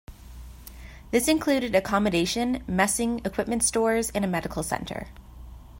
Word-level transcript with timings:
This 1.11 1.27
included 1.27 1.75
accommodation, 1.75 2.63
messing, 2.67 3.21
equipment 3.23 3.61
stores 3.61 4.09
and 4.15 4.25
a 4.25 4.27
medical 4.27 4.63
centre. 4.63 5.09